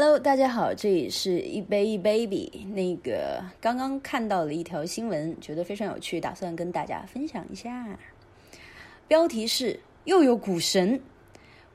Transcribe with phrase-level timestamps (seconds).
[0.00, 2.64] Hello，大家好，这里是一杯一 baby。
[2.72, 7.98] 那个刚刚看到了一条新闻，觉得非常有趣，打算跟大家分享一下。
[9.08, 11.00] 标题是：又有股神，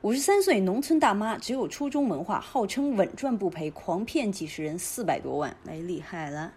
[0.00, 6.54] 五十三岁农村大妈，只有初中文化，号称稳赚不赔，狂骗几十人四百多万，哎，厉害了！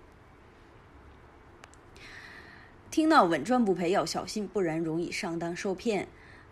[2.90, 6.08] 听到稳赚不赔要小心，不然容易上当受骗。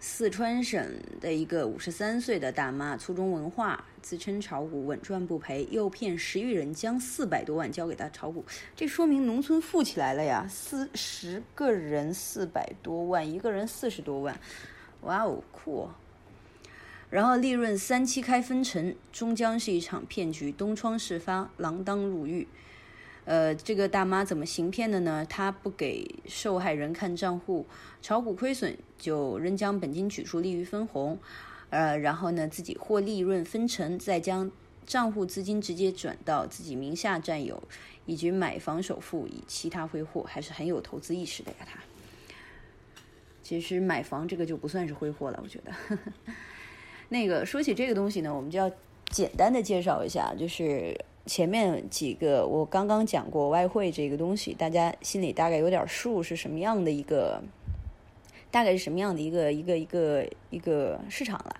[0.08, 0.88] 四川省
[1.20, 8.46] 的一个五十三岁的大妈，初中文化，自称炒股稳赚不赔，诱骗十余人将四百多万交给他炒股，
[8.76, 10.46] 这说明农村富起来了呀！
[10.48, 14.40] 四十个人四百多万，一个人四十多万，
[15.02, 15.90] 哇哦，酷！
[17.10, 22.48] 然后利润三七开分成，终将是一场骗局，东窗事发，锒铛入狱。
[23.26, 25.26] 呃，这个大妈怎么行骗的呢？
[25.28, 27.66] 她不给受害人看账户，
[28.00, 31.18] 炒股亏损就仍将本金取出利于分红，
[31.72, 34.52] 呃，然后呢自己获利润分成，再将
[34.86, 37.64] 账户资金直接转到自己名下占有，
[38.06, 41.58] 以及买房首付，以其他挥霍，还是很有投资意识的呀。
[41.66, 41.80] 他
[43.42, 45.98] 其实买房这个就不算是挥霍了，我觉得。
[47.10, 48.72] 那个说起这个东西呢，我们就要
[49.10, 50.96] 简单的介绍一下，就是。
[51.26, 57.42] 前面几个我刚刚讲过外汇这个东西，大家心里大概有点数，是什么样的一个，
[58.52, 61.56] 大概是什么样的一个一个一个一个市场了。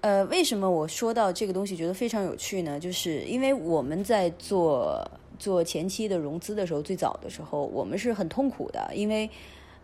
[0.00, 2.80] 呃，为什么我说到这个东西觉得非常有趣呢？
[2.80, 9.30] 就是因为我们在做做前期的融资的时候，最早的时候我们是很痛苦的，因为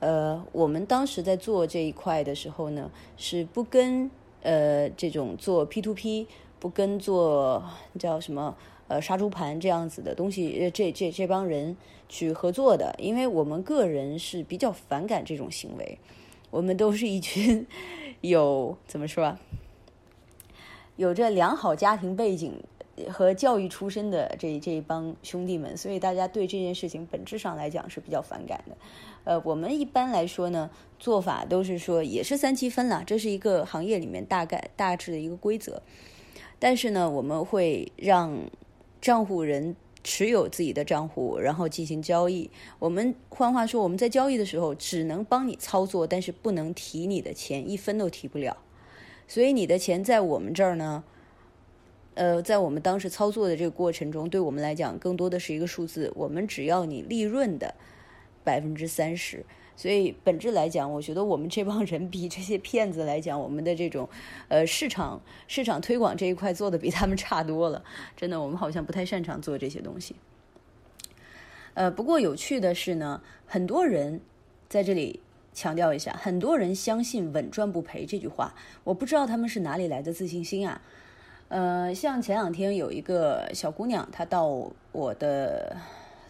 [0.00, 4.10] 呃，我们当时在做这一块的时候呢，是不跟
[4.42, 6.26] 呃这种做 P to P。
[6.60, 7.62] 不跟做
[8.00, 8.52] 叫什么
[8.88, 11.76] 呃杀猪盘这样子的东西，呃这这这帮人
[12.08, 15.98] 去合作的，因为我们个人是比较反感这种行为。
[16.50, 17.64] 我们都是一群
[18.22, 19.38] 有怎么说，
[20.96, 22.60] 有着良好家庭背景
[23.10, 28.76] 和教育出身的这这一帮兄弟们，所以大家对这件事情本质上来讲是比较反感的。
[29.24, 35.82] 呃，我们一般来说呢，做法都是说也是三七分了，这是一个行业里面大概大致的一个规则。
[36.58, 38.36] 但是呢，我们会让
[39.00, 42.50] 账户人持有自己的账户，然后进行交易。
[42.78, 48.56] 我们换话说，我们在交易的时候只能帮你操作，但是不能提你的钱，一分都提不了。
[49.26, 51.04] 所以你的钱在我们这儿呢，
[52.18, 56.12] 呃，在我们当时操作的这个过程中，对我们来讲更多的是一个数字。
[56.16, 57.76] 我们只要你利润的
[58.42, 59.46] 百分之三十。
[59.76, 64.08] 所以本质来讲，我觉得我们这帮人比这些骗子来讲，我们的这种，
[64.48, 67.84] 呃，市场市场推广这一块做的比他们差多了。
[68.16, 70.16] 真的，我们好像不太擅长做这些东西。
[71.74, 74.20] 呃，不过有趣的是呢，很多人
[74.68, 75.20] 在这里
[75.54, 78.56] 强调一下，很多人相信“稳赚不赔”这句话。
[78.82, 80.82] 我不知道他们是哪里来的自信心啊。
[81.48, 84.46] 呃，像前两天有一个小姑娘，她到
[84.92, 85.76] 我的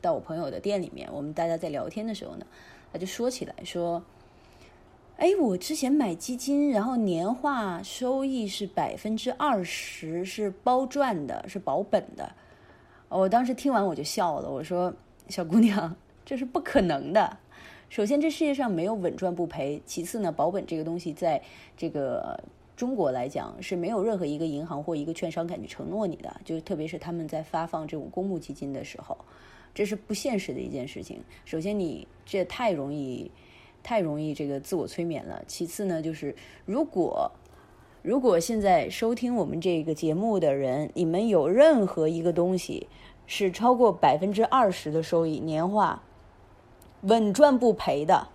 [0.00, 2.46] 到我朋友的店里面，我们大家在聊天的时候呢。
[2.92, 4.02] 她就说起来说
[5.18, 12.32] ：“哎，我之前买基金，然后年化收益是百分之二十，是包赚的，是保本的。”
[13.10, 14.94] 我当时听完我就笑了，我说
[15.28, 17.38] ：“小姑娘，这是不可能的。
[17.90, 21.42] 首先，这世界上没有稳赚不赔；其次呢，保本这个东西在
[21.76, 22.38] 这个
[22.78, 29.18] 中国来讲是没有任何一个银行或一个券商敢去承诺你的，就特别是他们在发放这种公募基金的时候。”
[29.74, 31.20] 这是不现实的一件事情。
[31.44, 33.32] 首先，你这太容易，
[33.82, 35.42] 太容易这个自我催眠了。
[35.48, 37.30] 其次呢，就是如果
[38.02, 42.86] 如果现在收听我们这个节目的人，你们有任何一个东西
[43.26, 46.02] 是超过百分之二十的收益年化，
[47.02, 48.28] 稳赚不赔的，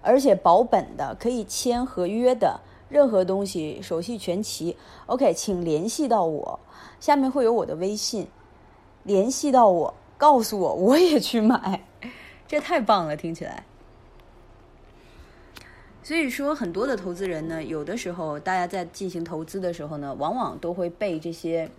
[0.00, 2.60] 而且保本的，可以签合约的，
[2.90, 6.60] 任何东西手续全齐，OK，请联系到我，
[7.00, 8.26] 下面会有我的微信，
[9.04, 9.94] 联系到我。
[10.18, 11.82] 告诉我，我也去买，
[12.46, 13.64] 这太棒了，听起来。
[16.02, 21.70] 所以说，很多的投资人呢，有的时候大家在进行投资的时候呢，往往都会被这些，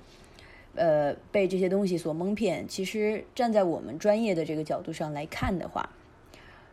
[0.73, 2.67] 呃，被这些东西所蒙骗。
[2.67, 5.87] 其实，站在我们专业的这个角度上来看的话，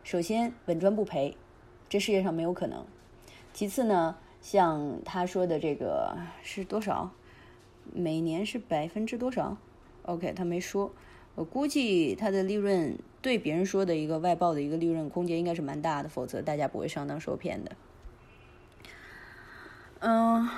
[0.04, 1.36] 首先稳赚不赔，
[1.86, 2.82] 这世界上没有可能。
[3.52, 7.10] 其次呢，像他说的这个是多少，
[7.92, 9.56] 每年是百分之多少
[10.02, 10.92] ？OK，他没说。
[11.34, 17.76] 我估计他的利润对别人说的一个外报的一个利润空间应该是蛮大的，否则大家不会上当受骗的。
[20.00, 20.48] 嗯，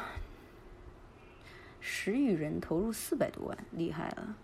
[1.81, 4.37] 十余人投入四百多万，厉害了。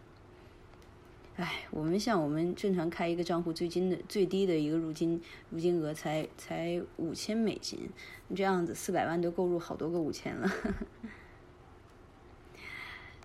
[1.36, 7.90] 哎，我们像我们正常开一个账户，最近的最低的一个入金入金额才才五千美金，
[8.34, 10.50] 这样子四百万都购入好多个五千了。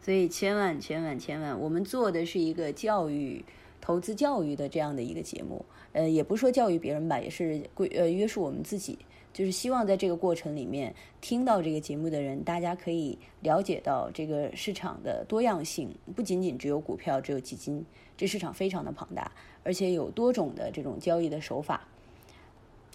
[0.02, 3.46] 所以千万千万千万，我们做的是一个教育、
[3.82, 5.66] 投资教育的这样的一个节目。
[5.92, 8.98] 呃，也不是说教育别人吧，也是规呃约束我们自己，
[9.34, 17.86] 就是希望在这个过程里面，听到这个节目的人，大家可以了解到这个市场的多样性，不仅仅只有股票，只有基金，
[18.16, 19.30] 这市场非常的庞大，
[19.64, 21.82] 而且有多种的这种交易的手法，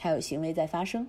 [0.01, 1.07] 还有行为在发生。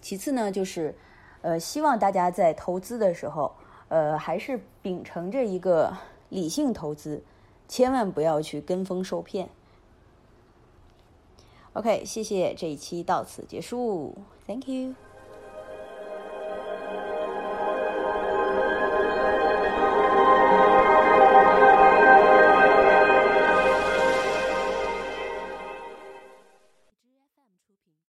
[0.00, 0.94] 其次呢，就是
[1.42, 3.50] 呃，希望大家在投资的时候。
[3.88, 5.94] 呃，还是秉承着一个
[6.30, 7.22] 理性投资，
[7.68, 9.48] 千万不要去跟风受骗。
[11.72, 14.14] OK，谢谢，这一期到此结束
[14.46, 14.94] ，Thank you。